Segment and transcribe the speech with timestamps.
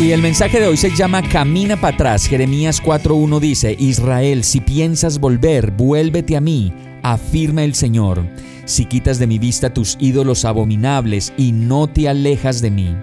[0.00, 2.26] Y el mensaje de hoy se llama Camina para atrás.
[2.26, 6.72] Jeremías 4.1 dice, Israel, si piensas volver, vuélvete a mí,
[7.02, 8.24] afirma el Señor
[8.64, 12.96] si quitas de mi vista tus ídolos abominables y no te alejas de mí.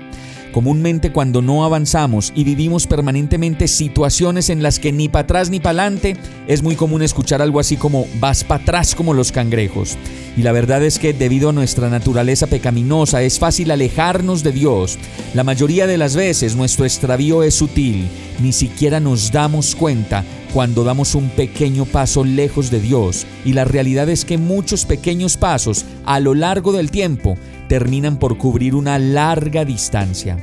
[0.51, 5.59] Comúnmente cuando no avanzamos y vivimos permanentemente situaciones en las que ni para atrás ni
[5.61, 9.97] para adelante, es muy común escuchar algo así como vas para atrás como los cangrejos.
[10.35, 14.97] Y la verdad es que debido a nuestra naturaleza pecaminosa es fácil alejarnos de Dios.
[15.33, 18.07] La mayoría de las veces nuestro extravío es sutil,
[18.41, 23.25] ni siquiera nos damos cuenta cuando damos un pequeño paso lejos de Dios.
[23.45, 28.37] Y la realidad es que muchos pequeños pasos a lo largo del tiempo terminan por
[28.37, 30.37] cubrir una larga distancia.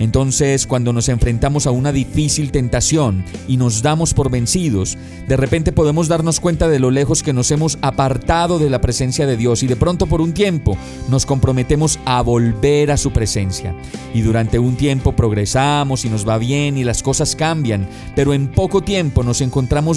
[0.00, 4.96] Entonces, cuando nos enfrentamos a una difícil tentación y nos damos por vencidos,
[5.28, 9.26] de repente podemos darnos cuenta de lo lejos que nos hemos apartado de la presencia
[9.26, 10.78] de Dios y de pronto por un tiempo
[11.10, 13.74] nos comprometemos a volver a su presencia.
[14.14, 18.48] Y durante un tiempo progresamos y nos va bien y las cosas cambian, pero en
[18.48, 19.49] poco tiempo nos encontramos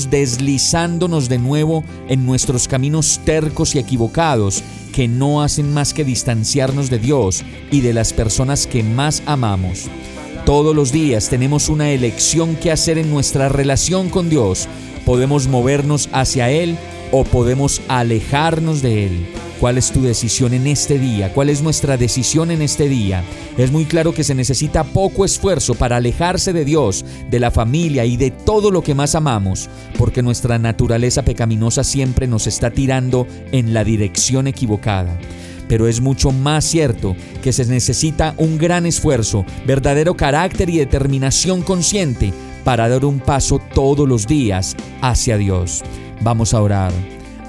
[0.10, 6.90] deslizándonos de nuevo en nuestros caminos tercos y equivocados que no hacen más que distanciarnos
[6.90, 9.90] de Dios y de las personas que más amamos.
[10.46, 14.68] Todos los días tenemos una elección que hacer en nuestra relación con Dios.
[15.06, 16.78] Podemos movernos hacia Él
[17.12, 19.43] o podemos alejarnos de Él.
[19.64, 21.32] ¿Cuál es tu decisión en este día?
[21.32, 23.24] ¿Cuál es nuestra decisión en este día?
[23.58, 28.04] Es muy claro que se necesita poco esfuerzo para alejarse de Dios, de la familia
[28.04, 33.26] y de todo lo que más amamos, porque nuestra naturaleza pecaminosa siempre nos está tirando
[33.54, 35.18] en la dirección equivocada
[35.70, 41.62] pero es mucho más cierto que se necesita un gran esfuerzo, verdadero carácter y determinación
[41.62, 42.34] consciente
[42.66, 45.84] para dar un paso todos los días hacia Dios.
[46.22, 46.92] Vamos a orar.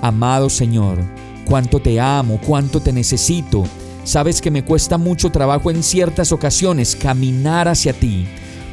[0.00, 1.00] Amado Señor,
[1.44, 3.64] cuánto te amo, cuánto te necesito.
[4.04, 8.26] Sabes que me cuesta mucho trabajo en ciertas ocasiones caminar hacia ti.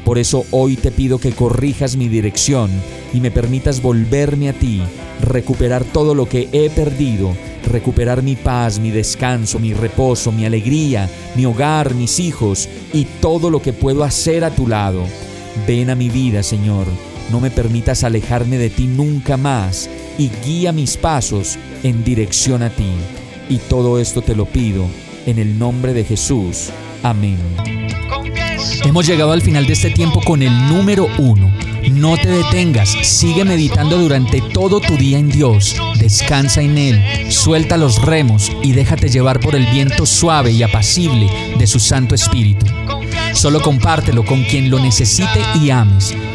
[0.04, 2.70] Por eso hoy te pido que corrijas mi dirección
[3.14, 4.82] y me permitas volverme a ti,
[5.20, 7.34] recuperar todo lo que he perdido,
[7.70, 13.48] recuperar mi paz, mi descanso, mi reposo, mi alegría, mi hogar, mis hijos y todo
[13.48, 15.04] lo que puedo hacer a tu lado.
[15.66, 16.86] Ven a mi vida, Señor.
[17.30, 19.88] No me permitas alejarme de ti nunca más
[20.18, 22.92] y guía mis pasos en dirección a ti.
[23.48, 24.86] Y todo esto te lo pido
[25.26, 26.70] en el nombre de Jesús.
[27.02, 27.38] Amén.
[28.84, 31.52] Hemos llegado al final de este tiempo con el número uno.
[31.90, 37.76] No te detengas, sigue meditando durante todo tu día en Dios, descansa en Él, suelta
[37.76, 42.66] los remos y déjate llevar por el viento suave y apacible de su Santo Espíritu.
[43.34, 46.14] Solo compártelo con quien lo necesite y ames.